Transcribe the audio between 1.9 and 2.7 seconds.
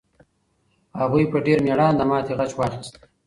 د ماتې غچ